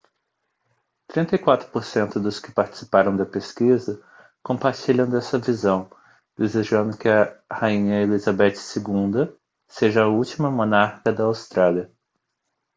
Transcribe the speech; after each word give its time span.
34 1.09 1.69
por 1.69 1.83
cento 1.85 2.19
dos 2.19 2.39
que 2.39 2.51
participaram 2.51 3.15
da 3.15 3.23
pesquisa 3.23 4.03
compartilham 4.41 5.07
dessa 5.07 5.37
visão 5.37 5.87
desejando 6.35 6.97
que 6.97 7.07
a 7.07 7.31
rainha 7.51 8.01
elizabeth 8.01 8.55
ii 8.79 9.37
seja 9.67 10.01
a 10.01 10.07
última 10.07 10.49
monarca 10.49 11.13
da 11.13 11.25
austrália 11.25 11.91